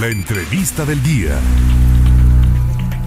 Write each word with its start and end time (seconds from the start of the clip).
La 0.00 0.08
entrevista 0.08 0.84
del 0.84 1.02
día. 1.02 1.40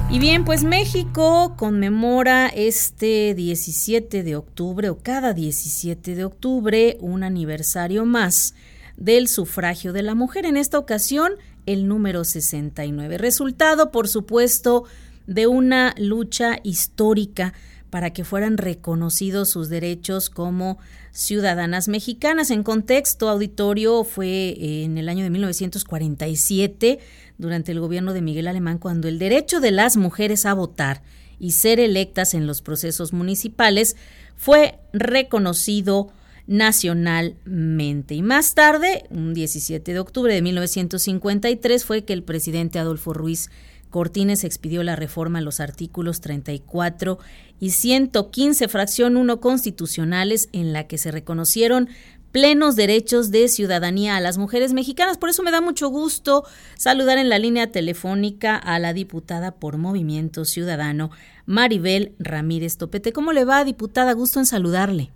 Y 0.09 0.17
bien, 0.17 0.43
pues 0.43 0.63
México 0.63 1.53
conmemora 1.55 2.47
este 2.47 3.35
17 3.35 4.23
de 4.23 4.35
octubre 4.35 4.89
o 4.89 4.97
cada 4.97 5.33
17 5.33 6.15
de 6.15 6.25
octubre 6.25 6.97
un 6.99 7.21
aniversario 7.21 8.05
más 8.05 8.55
del 8.97 9.27
sufragio 9.27 9.93
de 9.93 10.01
la 10.01 10.15
mujer. 10.15 10.47
En 10.47 10.57
esta 10.57 10.79
ocasión, 10.79 11.33
el 11.67 11.87
número 11.87 12.23
69. 12.23 13.19
Resultado, 13.19 13.91
por 13.91 14.07
supuesto, 14.07 14.85
de 15.27 15.45
una 15.45 15.93
lucha 15.99 16.57
histórica 16.63 17.53
para 17.89 18.11
que 18.11 18.23
fueran 18.23 18.57
reconocidos 18.57 19.49
sus 19.49 19.69
derechos 19.69 20.29
como 20.29 20.77
ciudadanas 21.11 21.87
mexicanas. 21.87 22.51
En 22.51 22.63
contexto, 22.63 23.29
auditorio 23.29 24.03
fue 24.03 24.83
en 24.83 24.97
el 24.97 25.09
año 25.09 25.23
de 25.23 25.29
1947, 25.29 26.99
durante 27.37 27.71
el 27.71 27.79
gobierno 27.79 28.13
de 28.13 28.21
Miguel 28.21 28.47
Alemán, 28.47 28.77
cuando 28.77 29.07
el 29.07 29.17
derecho 29.17 29.59
de 29.59 29.71
las 29.71 29.97
mujeres 29.97 30.45
a 30.45 30.53
votar 30.53 31.01
y 31.39 31.51
ser 31.51 31.79
electas 31.79 32.33
en 32.33 32.45
los 32.45 32.61
procesos 32.61 33.13
municipales 33.13 33.95
fue 34.35 34.79
reconocido 34.93 36.11
nacionalmente. 36.47 38.15
Y 38.15 38.23
más 38.23 38.55
tarde, 38.55 39.05
un 39.11 39.33
17 39.33 39.93
de 39.93 39.99
octubre 39.99 40.33
de 40.33 40.41
1953, 40.41 41.85
fue 41.85 42.03
que 42.03 42.13
el 42.13 42.23
presidente 42.23 42.79
Adolfo 42.79 43.13
Ruiz 43.13 43.51
Cortines 43.89 44.43
expidió 44.43 44.83
la 44.83 44.95
reforma 44.95 45.39
a 45.39 45.41
los 45.41 45.59
artículos 45.59 46.21
34 46.21 47.17
y 47.59 47.71
115, 47.71 48.67
fracción 48.67 49.17
1 49.17 49.39
constitucionales, 49.39 50.49
en 50.53 50.73
la 50.73 50.87
que 50.87 50.97
se 50.97 51.11
reconocieron 51.11 51.89
plenos 52.31 52.75
derechos 52.75 53.31
de 53.31 53.47
ciudadanía 53.47 54.15
a 54.15 54.19
las 54.19 54.37
mujeres 54.37 54.73
mexicanas. 54.73 55.17
Por 55.17 55.29
eso 55.29 55.43
me 55.43 55.51
da 55.51 55.61
mucho 55.61 55.89
gusto 55.89 56.43
saludar 56.75 57.17
en 57.17 57.29
la 57.29 57.39
línea 57.39 57.71
telefónica 57.71 58.55
a 58.55 58.79
la 58.79 58.93
diputada 58.93 59.51
por 59.51 59.77
Movimiento 59.77 60.45
Ciudadano, 60.45 61.09
Maribel 61.45 62.13
Ramírez 62.19 62.77
Topete. 62.77 63.13
¿Cómo 63.13 63.33
le 63.33 63.45
va, 63.45 63.63
diputada? 63.63 64.13
Gusto 64.13 64.39
en 64.39 64.45
saludarle. 64.45 65.09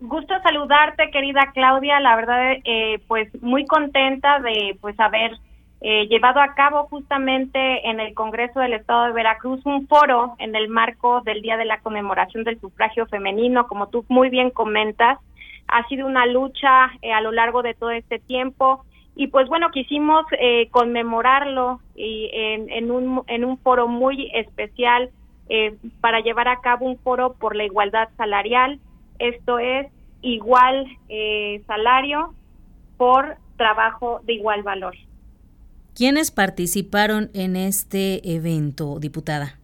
Gusto 0.00 0.34
saludarte, 0.42 1.10
querida 1.10 1.50
Claudia. 1.54 2.00
La 2.00 2.16
verdad, 2.16 2.52
eh, 2.64 3.00
pues 3.06 3.28
muy 3.42 3.64
contenta 3.66 4.40
de 4.40 4.76
pues 4.80 4.98
haber 4.98 5.38
eh, 5.80 6.08
llevado 6.08 6.40
a 6.40 6.54
cabo 6.54 6.88
justamente 6.88 7.88
en 7.88 8.00
el 8.00 8.12
Congreso 8.12 8.58
del 8.58 8.72
Estado 8.72 9.06
de 9.06 9.12
Veracruz 9.12 9.64
un 9.64 9.86
foro 9.86 10.34
en 10.38 10.56
el 10.56 10.68
marco 10.68 11.20
del 11.20 11.40
Día 11.40 11.56
de 11.56 11.64
la 11.64 11.78
Conmemoración 11.80 12.42
del 12.42 12.60
Sufragio 12.60 13.06
Femenino, 13.06 13.68
como 13.68 13.88
tú 13.88 14.04
muy 14.08 14.28
bien 14.28 14.50
comentas. 14.50 15.20
Ha 15.68 15.86
sido 15.86 16.06
una 16.06 16.26
lucha 16.26 16.90
eh, 17.00 17.12
a 17.12 17.20
lo 17.20 17.30
largo 17.30 17.62
de 17.62 17.74
todo 17.74 17.90
este 17.90 18.18
tiempo 18.18 18.84
y 19.14 19.28
pues 19.28 19.48
bueno, 19.48 19.70
quisimos 19.70 20.26
eh, 20.40 20.68
conmemorarlo 20.70 21.80
y 21.94 22.28
en, 22.32 22.70
en, 22.70 22.90
un, 22.90 23.22
en 23.28 23.44
un 23.44 23.58
foro 23.58 23.86
muy 23.88 24.30
especial 24.34 25.10
para 26.02 26.20
llevar 26.20 26.46
a 26.46 26.60
cabo 26.60 26.84
un 26.84 26.98
foro 26.98 27.32
por 27.32 27.56
la 27.56 27.64
igualdad 27.64 28.10
salarial. 28.18 28.80
Esto 29.18 29.58
es 29.58 29.90
igual 30.20 30.86
salario 31.66 32.34
por 32.98 33.36
trabajo 33.56 34.20
de 34.24 34.34
igual 34.34 34.62
valor. 34.62 34.94
¿Quiénes 35.98 36.30
participaron 36.30 37.28
en 37.34 37.56
este 37.56 38.20
evento, 38.32 39.00
diputada? 39.00 39.58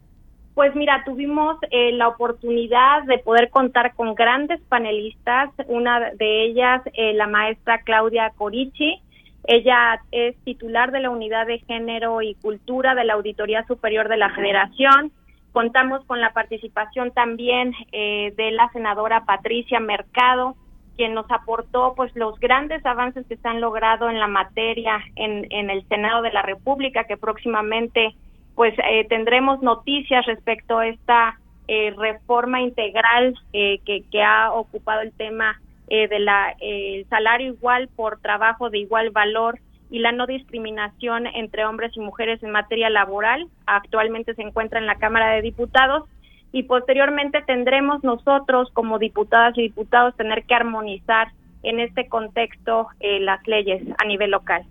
Pues 0.56 0.74
mira, 0.74 1.04
tuvimos 1.04 1.58
eh, 1.70 1.92
la 1.92 2.08
oportunidad 2.08 3.04
de 3.04 3.18
poder 3.18 3.50
contar 3.50 3.94
con 3.94 4.16
grandes 4.16 4.60
panelistas, 4.62 5.50
una 5.68 6.10
de 6.10 6.46
ellas 6.46 6.82
eh, 6.94 7.14
la 7.14 7.28
maestra 7.28 7.82
Claudia 7.82 8.32
Corici, 8.36 9.00
ella 9.44 10.02
es 10.10 10.34
titular 10.42 10.90
de 10.90 10.98
la 10.98 11.10
Unidad 11.10 11.46
de 11.46 11.60
Género 11.60 12.20
y 12.20 12.34
Cultura 12.34 12.96
de 12.96 13.04
la 13.04 13.14
Auditoría 13.14 13.64
Superior 13.68 14.08
de 14.08 14.16
la 14.16 14.34
Federación. 14.34 15.12
Contamos 15.52 16.04
con 16.06 16.20
la 16.20 16.32
participación 16.32 17.12
también 17.12 17.74
eh, 17.92 18.34
de 18.36 18.50
la 18.50 18.68
senadora 18.72 19.24
Patricia 19.24 19.78
Mercado, 19.78 20.56
quien 20.96 21.14
nos 21.14 21.30
aportó 21.30 21.94
pues 21.96 22.14
los 22.14 22.38
grandes 22.40 22.84
avances 22.86 23.26
que 23.26 23.36
se 23.36 23.48
han 23.48 23.60
logrado 23.60 24.08
en 24.08 24.18
la 24.18 24.28
materia 24.28 25.00
en, 25.16 25.46
en 25.50 25.70
el 25.70 25.86
Senado 25.88 26.22
de 26.22 26.32
la 26.32 26.42
República, 26.42 27.04
que 27.04 27.16
próximamente 27.16 28.14
pues 28.54 28.74
eh, 28.78 29.06
tendremos 29.08 29.62
noticias 29.62 30.24
respecto 30.26 30.78
a 30.78 30.86
esta 30.86 31.38
eh, 31.66 31.94
reforma 31.96 32.60
integral 32.60 33.34
eh, 33.52 33.80
que, 33.84 34.22
ha 34.22 34.52
ocupado 34.52 35.00
el 35.00 35.12
tema 35.12 35.60
de 35.88 36.18
la 36.18 36.54
el 36.60 37.06
salario 37.08 37.52
igual 37.52 37.88
por 37.94 38.18
trabajo 38.18 38.70
de 38.70 38.78
igual 38.78 39.10
valor 39.10 39.60
y 39.90 39.98
la 39.98 40.12
no 40.12 40.26
discriminación 40.26 41.26
entre 41.26 41.66
hombres 41.66 41.92
y 41.94 42.00
mujeres 42.00 42.42
en 42.42 42.50
materia 42.50 42.88
laboral. 42.88 43.46
Actualmente 43.66 44.34
se 44.34 44.42
encuentra 44.42 44.78
en 44.78 44.86
la 44.86 44.96
Cámara 44.96 45.34
de 45.34 45.42
Diputados 45.42 46.08
y 46.54 46.62
posteriormente 46.62 47.42
tendremos 47.42 48.04
nosotros 48.04 48.70
como 48.74 49.00
diputadas 49.00 49.58
y 49.58 49.62
diputados 49.62 50.16
tener 50.16 50.44
que 50.44 50.54
armonizar 50.54 51.32
en 51.64 51.80
este 51.80 52.08
contexto 52.08 52.86
eh, 53.00 53.18
las 53.18 53.44
leyes 53.48 53.82
a 53.98 54.06
nivel 54.06 54.30
local. 54.30 54.62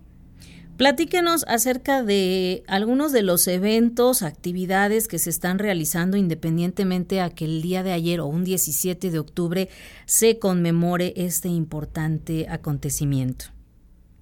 Platíquenos 0.78 1.44
acerca 1.46 2.02
de 2.02 2.62
algunos 2.68 3.12
de 3.12 3.22
los 3.22 3.46
eventos, 3.46 4.22
actividades 4.22 5.08
que 5.08 5.18
se 5.18 5.28
están 5.28 5.58
realizando 5.58 6.16
independientemente 6.16 7.20
a 7.20 7.28
que 7.28 7.44
el 7.44 7.60
día 7.60 7.82
de 7.82 7.92
ayer 7.92 8.18
o 8.20 8.26
un 8.26 8.44
17 8.44 9.10
de 9.10 9.18
octubre 9.18 9.68
se 10.06 10.38
conmemore 10.38 11.12
este 11.16 11.48
importante 11.48 12.46
acontecimiento. 12.48 13.44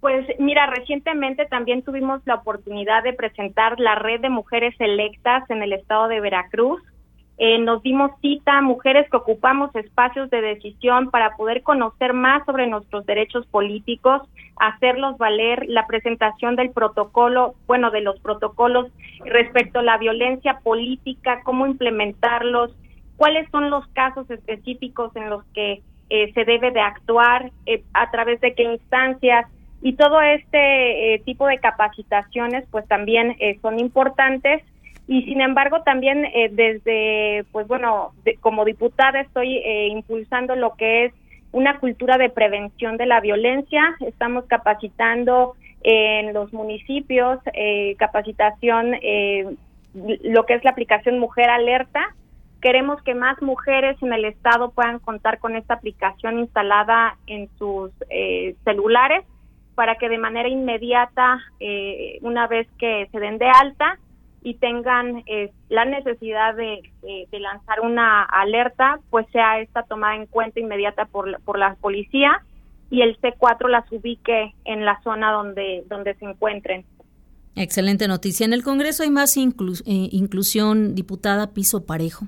Pues 0.01 0.27
mira, 0.41 0.67
recientemente 0.67 1.47
también 1.47 1.83
tuvimos 1.83 2.21
la 2.27 2.35
oportunidad 2.35 3.05
de 3.05 3.13
presentar 3.13 3.79
la 3.79 3.95
red 3.95 4.21
de 4.21 4.31
mujeres 4.31 4.75
electas 4.81 5.49
en 5.49 5.63
el 5.63 5.73
estado 5.73 6.09
de 6.09 6.21
Veracruz. 6.21 6.83
Eh, 7.39 7.59
nos 7.59 7.83
dimos 7.83 8.11
cita 8.21 8.61
mujeres 8.61 9.09
que 9.11 9.17
ocupamos 9.17 9.75
espacios 9.75 10.29
de 10.31 10.43
decisión 10.43 11.11
para 11.11 11.35
poder 11.37 11.63
conocer 11.63 12.13
más 12.13 12.45
sobre 12.45 12.67
nuestros 12.67 13.07
derechos 13.07 13.47
políticos, 13.47 14.23
hacerlos 14.57 15.17
valer, 15.19 15.65
la 15.67 15.87
presentación 15.87 16.57
del 16.57 16.71
protocolo, 16.71 17.55
bueno, 17.67 17.91
de 17.91 18.03
los 18.03 18.21
protocolos 18.21 18.89
respecto 19.25 19.79
a 19.79 19.83
la 19.83 19.97
violencia 19.97 20.61
política, 20.63 21.41
cómo 21.43 21.67
implementarlos, 21.67 22.77
cuáles 23.17 23.51
son 23.51 23.71
los 23.71 23.87
casos 23.89 24.31
específicos 24.31 25.15
en 25.17 25.31
los 25.31 25.43
que 25.55 25.81
eh, 26.11 26.33
se 26.35 26.45
debe 26.45 26.71
de 26.71 26.81
actuar, 26.81 27.51
eh, 27.65 27.83
a 27.95 28.11
través 28.11 28.41
de 28.41 28.55
qué 28.55 28.65
instancias, 28.65 29.47
y 29.81 29.95
todo 29.95 30.21
este 30.21 31.23
tipo 31.25 31.47
de 31.49 31.59
capacitaciones 31.59 32.65
pues 32.71 32.87
también 32.87 33.37
son 33.63 33.81
importantes 33.81 34.63
y 35.09 35.23
sin 35.25 35.41
embargo 35.41 35.83
también 35.83 36.25
eh, 36.25 36.49
desde 36.53 37.45
pues 37.53 37.67
bueno 37.67 38.13
como 38.41 38.65
diputada 38.65 39.21
estoy 39.21 39.59
eh, 39.59 39.89
impulsando 39.89 40.55
lo 40.55 40.75
que 40.77 41.07
es 41.07 41.15
una 41.51 41.81
cultura 41.81 42.17
de 42.17 42.31
prevención 42.31 42.97
de 42.97 43.05
la 43.05 43.21
violencia. 43.21 43.95
Estamos 44.01 44.47
capacitando 44.47 45.55
en 45.83 46.33
los 46.33 46.51
municipios 46.53 47.41
eh, 47.53 47.95
capacitación 47.99 48.93
lo 49.93 50.47
que 50.47 50.55
es 50.55 50.65
la 50.65 50.71
aplicación 50.71 51.19
mujer 51.19 51.51
alerta. 51.51 52.15
Queremos 52.63 53.03
que 53.03 53.15
más 53.15 53.43
mujeres 53.43 54.01
en 54.03 54.15
el 54.15 54.25
estado 54.25 54.71
puedan 54.71 54.99
contar 55.01 55.41
con 55.41 55.57
esta 55.57 55.75
aplicación 55.75 56.39
instalada 56.39 57.19
en 57.27 57.51
sus 57.59 57.91
celulares 58.65 59.25
para 59.75 59.97
que 59.97 60.09
de 60.09 60.17
manera 60.17 60.49
inmediata 60.49 61.39
una 62.23 62.47
vez 62.47 62.67
que 62.79 63.09
se 63.13 63.21
den 63.21 63.37
de 63.37 63.49
alta 63.49 63.99
y 64.43 64.55
tengan 64.55 65.23
eh, 65.27 65.53
la 65.69 65.85
necesidad 65.85 66.55
de, 66.55 66.83
lanzar 67.33 67.81
una 67.81 68.23
alerta, 68.25 68.99
pues 69.11 69.27
sea 69.33 69.61
esta 69.61 69.83
tomada 69.85 70.17
en 70.17 70.27
cuenta 70.27 70.61
inmediata 70.61 71.07
por, 71.07 71.41
por 71.43 71.59
la 71.59 71.75
policía 71.77 72.43
y 72.91 73.03
el 73.03 73.19
C4 73.21 73.69
las 73.69 73.91
ubique 73.91 74.55
en 74.65 74.85
la 74.85 75.01
zona 75.03 75.33
donde, 75.33 75.85
donde 75.89 76.15
se 76.15 76.25
encuentren. 76.25 76.85
Excelente 77.55 78.09
noticia. 78.09 78.45
En 78.45 78.53
el 78.53 78.63
Congreso 78.63 79.03
hay 79.03 79.11
más 79.11 79.37
eh, 79.37 79.43
inclusión, 79.87 80.95
diputada, 80.95 81.53
piso 81.53 81.87
parejo. 81.87 82.27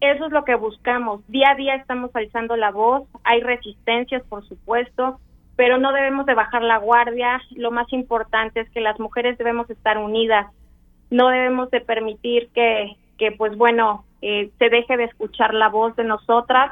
Eso 0.00 0.26
es 0.26 0.32
lo 0.32 0.44
que 0.44 0.54
buscamos. 0.54 1.26
Día 1.28 1.50
a 1.50 1.54
día 1.56 1.74
estamos 1.74 2.10
alzando 2.14 2.56
la 2.56 2.70
voz, 2.70 3.08
hay 3.24 3.40
resistencias, 3.40 4.22
por 4.28 4.46
supuesto, 4.48 5.20
pero 5.56 5.78
no 5.78 5.92
debemos 5.92 6.26
de 6.26 6.34
bajar 6.34 6.62
la 6.62 6.78
guardia. 6.78 7.40
Lo 7.56 7.70
más 7.70 7.92
importante 7.92 8.60
es 8.60 8.70
que 8.70 8.80
las 8.80 8.98
mujeres 8.98 9.36
debemos 9.36 9.68
estar 9.68 9.98
unidas 9.98 10.46
no 11.10 11.28
debemos 11.28 11.70
de 11.70 11.80
permitir 11.80 12.48
que, 12.54 12.96
que 13.18 13.32
pues 13.32 13.56
bueno, 13.56 14.04
eh, 14.22 14.50
se 14.58 14.68
deje 14.68 14.96
de 14.96 15.04
escuchar 15.04 15.54
la 15.54 15.68
voz 15.68 15.96
de 15.96 16.04
nosotras. 16.04 16.70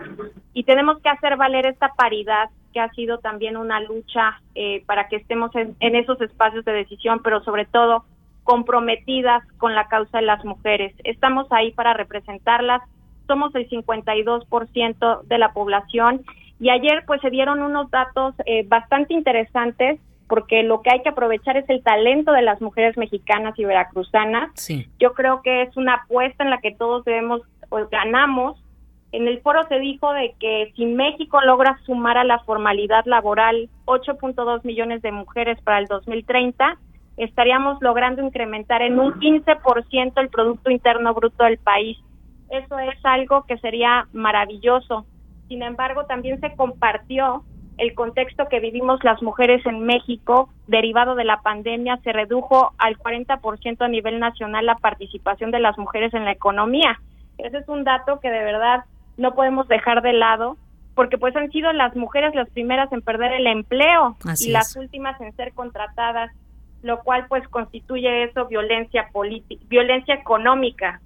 Y 0.52 0.64
tenemos 0.64 1.00
que 1.00 1.08
hacer 1.08 1.36
valer 1.36 1.66
esta 1.66 1.94
paridad 1.94 2.50
que 2.72 2.80
ha 2.80 2.90
sido 2.90 3.18
también 3.18 3.56
una 3.56 3.80
lucha 3.80 4.40
eh, 4.54 4.82
para 4.86 5.08
que 5.08 5.16
estemos 5.16 5.50
en, 5.54 5.76
esos 5.80 6.20
espacios 6.20 6.64
de 6.64 6.72
decisión, 6.72 7.20
pero 7.22 7.42
sobre 7.42 7.64
todo 7.64 8.04
comprometidas 8.44 9.42
con 9.58 9.74
la 9.74 9.88
causa 9.88 10.18
de 10.18 10.26
las 10.26 10.44
mujeres. 10.44 10.94
Estamos 11.04 11.46
ahí 11.50 11.72
para 11.72 11.94
representarlas, 11.94 12.82
somos 13.26 13.54
el 13.54 13.68
52% 13.68 15.22
de 15.22 15.38
la 15.38 15.52
población. 15.52 16.22
Y 16.60 16.70
ayer 16.70 17.04
pues 17.06 17.20
se 17.20 17.30
dieron 17.30 17.62
unos 17.62 17.90
datos 17.90 18.34
eh, 18.44 18.64
bastante 18.66 19.14
interesantes 19.14 20.00
porque 20.28 20.62
lo 20.62 20.82
que 20.82 20.90
hay 20.92 21.02
que 21.02 21.08
aprovechar 21.08 21.56
es 21.56 21.68
el 21.68 21.82
talento 21.82 22.32
de 22.32 22.42
las 22.42 22.60
mujeres 22.60 22.96
mexicanas 22.96 23.58
y 23.58 23.64
veracruzanas. 23.64 24.50
Yo 24.98 25.14
creo 25.14 25.40
que 25.42 25.62
es 25.62 25.76
una 25.76 25.94
apuesta 25.94 26.44
en 26.44 26.50
la 26.50 26.58
que 26.58 26.74
todos 26.74 27.04
debemos, 27.04 27.40
o 27.70 27.86
ganamos. 27.90 28.62
En 29.10 29.26
el 29.26 29.40
foro 29.40 29.66
se 29.68 29.78
dijo 29.78 30.12
de 30.12 30.34
que 30.38 30.70
si 30.76 30.84
México 30.84 31.40
logra 31.40 31.78
sumar 31.86 32.18
a 32.18 32.24
la 32.24 32.40
formalidad 32.40 33.06
laboral 33.06 33.70
8.2 33.86 34.64
millones 34.64 35.00
de 35.00 35.12
mujeres 35.12 35.58
para 35.62 35.78
el 35.78 35.86
2030, 35.86 36.76
estaríamos 37.16 37.78
logrando 37.80 38.22
incrementar 38.22 38.82
en 38.82 38.98
un 39.00 39.14
15% 39.14 40.12
el 40.16 40.28
Producto 40.28 40.70
Interno 40.70 41.14
Bruto 41.14 41.44
del 41.44 41.56
país. 41.56 41.96
Eso 42.50 42.78
es 42.78 43.02
algo 43.02 43.44
que 43.46 43.56
sería 43.58 44.06
maravilloso. 44.12 45.06
Sin 45.48 45.62
embargo, 45.62 46.04
también 46.04 46.38
se 46.40 46.54
compartió 46.54 47.44
el 47.78 47.94
contexto 47.94 48.48
que 48.48 48.60
vivimos 48.60 49.02
las 49.04 49.22
mujeres 49.22 49.64
en 49.64 49.86
México, 49.86 50.50
derivado 50.66 51.14
de 51.14 51.24
la 51.24 51.40
pandemia, 51.40 51.98
se 52.02 52.12
redujo 52.12 52.72
al 52.76 52.98
40% 52.98 53.80
a 53.80 53.88
nivel 53.88 54.18
nacional 54.18 54.66
la 54.66 54.76
participación 54.76 55.52
de 55.52 55.60
las 55.60 55.78
mujeres 55.78 56.12
en 56.12 56.24
la 56.24 56.32
economía. 56.32 57.00
Ese 57.38 57.58
es 57.58 57.68
un 57.68 57.84
dato 57.84 58.18
que 58.20 58.30
de 58.30 58.42
verdad 58.42 58.84
no 59.16 59.34
podemos 59.34 59.68
dejar 59.68 60.02
de 60.02 60.12
lado, 60.12 60.56
porque 60.96 61.18
pues 61.18 61.36
han 61.36 61.52
sido 61.52 61.72
las 61.72 61.94
mujeres 61.94 62.34
las 62.34 62.50
primeras 62.50 62.90
en 62.92 63.00
perder 63.00 63.32
el 63.32 63.46
empleo 63.46 64.16
y 64.40 64.50
las 64.50 64.74
últimas 64.74 65.20
en 65.20 65.34
ser 65.36 65.52
contratadas, 65.52 66.32
lo 66.82 67.00
cual 67.04 67.26
pues 67.28 67.46
constituye 67.48 68.24
eso 68.24 68.46
violencia 68.46 69.08
política, 69.12 69.64
violencia 69.68 70.14
económica 70.14 71.00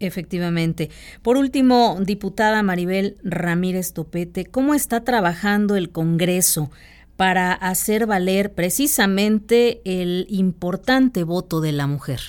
Efectivamente. 0.00 0.90
Por 1.22 1.36
último, 1.36 1.96
diputada 2.00 2.62
Maribel 2.62 3.16
Ramírez 3.24 3.92
Topete, 3.92 4.46
¿cómo 4.46 4.74
está 4.74 5.02
trabajando 5.02 5.74
el 5.74 5.90
Congreso 5.90 6.70
para 7.16 7.52
hacer 7.52 8.06
valer 8.06 8.54
precisamente 8.54 9.80
el 9.84 10.26
importante 10.28 11.24
voto 11.24 11.60
de 11.60 11.72
la 11.72 11.88
mujer? 11.88 12.20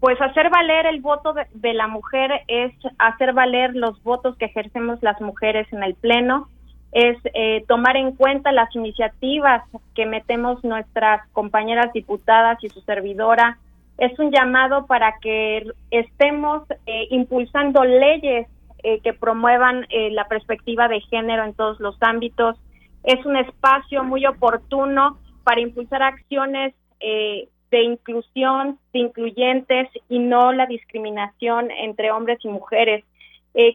Pues 0.00 0.18
hacer 0.20 0.48
valer 0.48 0.86
el 0.86 1.02
voto 1.02 1.34
de, 1.34 1.74
la 1.74 1.88
mujer 1.88 2.30
es 2.48 2.72
hacer 2.98 3.34
valer 3.34 3.74
los 3.74 4.02
votos 4.02 4.36
que 4.36 4.46
ejercemos 4.46 5.02
las 5.02 5.20
mujeres 5.20 5.70
en 5.72 5.82
el 5.82 5.94
Pleno, 5.94 6.48
es 6.92 7.18
eh, 7.34 7.64
tomar 7.68 7.96
en 7.96 8.12
cuenta 8.12 8.52
las 8.52 8.74
iniciativas 8.74 9.62
que 9.94 10.06
metemos 10.06 10.62
nuestras 10.64 11.26
compañeras 11.32 11.92
diputadas 11.92 12.62
y 12.62 12.68
su 12.68 12.80
servidora 12.82 13.58
es 13.98 14.18
un 14.18 14.30
llamado 14.30 14.86
para 14.86 15.14
que 15.20 15.64
estemos 15.90 16.62
eh, 16.86 17.06
impulsando 17.10 17.84
leyes 17.84 18.48
eh, 18.82 19.00
que 19.00 19.12
promuevan 19.12 19.86
eh, 19.88 20.10
la 20.10 20.26
perspectiva 20.26 20.88
de 20.88 21.00
género 21.02 21.44
en 21.44 21.54
todos 21.54 21.78
los 21.80 21.96
ámbitos. 22.00 22.58
Es 23.04 23.24
un 23.24 23.36
espacio 23.36 24.02
muy 24.02 24.26
oportuno 24.26 25.18
para 25.44 25.60
impulsar 25.60 26.02
acciones 26.02 26.74
de 27.00 27.82
inclusión, 27.82 28.78
de 28.94 29.00
incluyentes 29.00 29.88
y 30.08 30.18
no 30.18 30.52
la 30.54 30.64
discriminación 30.64 31.70
entre 31.70 32.10
hombres 32.12 32.38
y 32.42 32.48
mujeres. 32.48 33.04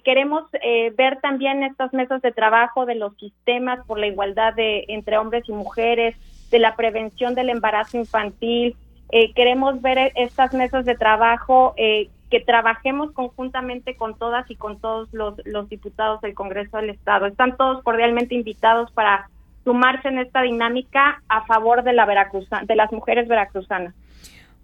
queremos 0.04 0.50
ver 0.98 1.20
también 1.22 1.62
estas 1.62 1.94
mesas 1.94 2.24
de 2.24 2.32
trabajo 2.32 2.88
de 2.88 2.96
los 2.96 3.16
sistemas 3.18 3.86
por 3.86 4.00
la 4.00 4.08
igualdad 4.08 4.56
de 4.56 4.86
entre 4.88 5.20
hombres 5.20 5.44
y 5.48 5.52
mujeres, 5.52 6.16
de 6.50 6.58
la 6.58 6.76
prevención 6.76 7.36
del 7.36 7.50
embarazo 7.50 7.98
infantil, 7.98 8.76
eh, 9.12 9.34
queremos 9.34 9.82
ver 9.82 10.12
estas 10.16 10.54
mesas 10.54 10.86
de 10.86 10.96
trabajo, 10.96 11.74
eh, 11.78 12.10
que 12.30 12.40
trabajemos 12.40 13.12
conjuntamente 13.12 13.96
con 13.96 14.16
todas 14.16 14.50
y 14.52 14.56
con 14.56 14.80
todos 14.80 15.12
los, 15.14 15.34
los 15.46 15.68
diputados 15.68 16.22
del 16.22 16.36
Congreso 16.36 16.78
del 16.78 16.92
Estado. 16.92 17.26
Están 17.26 17.58
todos 17.58 17.82
cordialmente 17.84 18.36
invitados 18.36 18.92
para 18.92 19.30
sumarse 19.64 20.08
en 20.08 20.20
esta 20.20 20.44
dinámica 20.44 21.22
a 21.28 21.46
favor 21.46 21.84
de 21.84 21.94
la 21.94 22.06
de 22.64 22.76
las 22.76 22.92
mujeres 22.92 23.28
veracruzanas. 23.28 23.94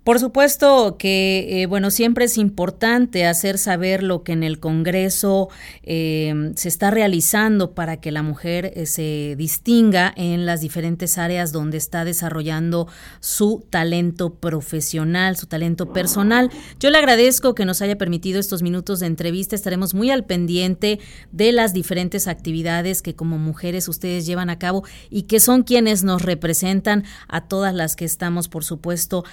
Por 0.06 0.20
supuesto 0.20 0.98
que, 1.00 1.64
eh, 1.64 1.66
bueno, 1.66 1.90
siempre 1.90 2.26
es 2.26 2.38
importante 2.38 3.26
hacer 3.26 3.58
saber 3.58 4.04
lo 4.04 4.22
que 4.22 4.34
en 4.34 4.44
el 4.44 4.60
Congreso 4.60 5.50
eh, 5.82 6.52
se 6.56 6.68
está 6.68 6.92
realizando 6.92 7.72
para 7.72 7.98
que 7.98 8.12
la 8.12 8.22
mujer 8.22 8.72
eh, 8.76 8.86
se 8.86 9.34
distinga 9.36 10.14
en 10.16 10.46
las 10.46 10.62
diferentes 10.62 11.18
áreas 11.18 11.52
donde 11.52 11.78
está 11.78 12.06
desarrollando 12.06 12.88
su 13.20 13.66
talento 13.72 14.36
profesional, 14.36 15.38
su 15.38 15.48
talento 15.48 15.92
personal. 15.92 16.52
Yo 16.80 16.92
le 16.92 17.00
agradezco 17.00 17.56
que 17.56 17.66
nos 17.66 17.82
haya 17.82 17.98
permitido 17.98 18.40
estos 18.40 18.62
minutos 18.62 19.00
de 19.00 19.08
entrevista. 19.08 19.56
Estaremos 19.56 19.96
muy 19.96 20.12
al 20.12 20.24
pendiente 20.24 21.00
de 21.32 21.52
las 21.52 21.74
diferentes 21.74 22.28
actividades 22.28 23.02
que 23.02 23.16
como 23.16 23.40
mujeres 23.40 23.88
ustedes 23.88 24.28
llevan 24.28 24.52
a 24.52 24.60
cabo 24.60 24.84
y 25.10 25.24
que 25.24 25.40
son 25.40 25.64
quienes 25.64 26.04
nos 26.04 26.22
representan 26.22 27.06
a 27.28 27.48
todas 27.48 27.74
las 27.74 27.96
que 27.96 28.06
estamos, 28.06 28.50
por 28.50 28.64
supuesto, 28.64 29.24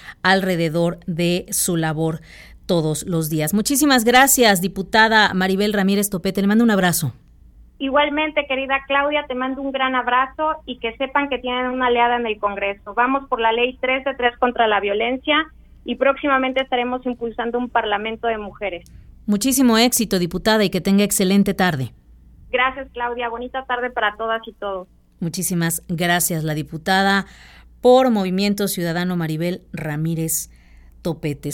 alrededor 0.63 0.99
de 1.05 1.45
su 1.51 1.75
labor 1.75 2.21
todos 2.65 3.05
los 3.05 3.29
días. 3.29 3.53
Muchísimas 3.53 4.05
gracias, 4.05 4.61
diputada 4.61 5.33
Maribel 5.33 5.73
Ramírez 5.73 6.09
Topete. 6.09 6.41
Le 6.41 6.47
mando 6.47 6.63
un 6.63 6.71
abrazo. 6.71 7.13
Igualmente, 7.79 8.45
querida 8.47 8.79
Claudia, 8.87 9.25
te 9.27 9.35
mando 9.35 9.61
un 9.61 9.71
gran 9.73 9.95
abrazo 9.95 10.55
y 10.65 10.79
que 10.79 10.95
sepan 10.95 11.27
que 11.27 11.39
tienen 11.39 11.67
una 11.67 11.87
aliada 11.87 12.15
en 12.15 12.25
el 12.25 12.39
Congreso. 12.39 12.93
Vamos 12.93 13.27
por 13.27 13.41
la 13.41 13.51
ley 13.51 13.77
3 13.81 14.05
de 14.05 14.15
3 14.15 14.37
contra 14.37 14.67
la 14.67 14.79
violencia 14.79 15.35
y 15.83 15.95
próximamente 15.95 16.61
estaremos 16.61 17.05
impulsando 17.05 17.57
un 17.57 17.69
Parlamento 17.69 18.27
de 18.27 18.37
mujeres. 18.37 18.89
Muchísimo 19.25 19.77
éxito, 19.77 20.17
diputada, 20.19 20.63
y 20.63 20.69
que 20.69 20.81
tenga 20.81 21.03
excelente 21.03 21.53
tarde. 21.53 21.93
Gracias, 22.51 22.87
Claudia. 22.93 23.27
Bonita 23.27 23.65
tarde 23.65 23.89
para 23.89 24.15
todas 24.15 24.41
y 24.47 24.53
todos. 24.53 24.87
Muchísimas 25.19 25.81
gracias, 25.89 26.43
la 26.43 26.53
diputada 26.53 27.25
por 27.81 28.11
Movimiento 28.11 28.69
Ciudadano 28.69 29.17
Maribel 29.17 29.61
Ramírez 29.73 30.49
Topetes. 31.03 31.51